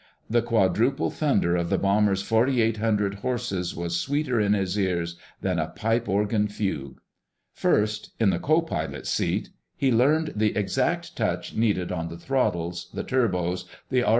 The 0.31 0.41
quadruple 0.41 1.11
thunder 1.11 1.55
of 1.55 1.69
the 1.69 1.77
bomber's 1.77 2.23
4,800 2.23 3.13
horses 3.21 3.75
was 3.75 3.99
sweeter 3.99 4.39
in 4.41 4.53
his 4.53 4.75
ears 4.75 5.15
than 5.43 5.59
a 5.59 5.67
pipe 5.69 6.09
organ 6.09 6.47
fugue. 6.47 6.99
First, 7.53 8.09
in 8.19 8.31
the 8.31 8.39
co 8.39 8.63
pilot's 8.63 9.11
seat, 9.11 9.51
he 9.77 9.91
learned 9.91 10.33
the 10.35 10.57
exact 10.57 11.15
touch 11.15 11.55
needed 11.55 11.91
on 11.91 12.07
the 12.07 12.17
throttles, 12.17 12.89
the 12.91 13.03
turbos, 13.03 13.65
the 13.91 14.01
r. 14.01 14.09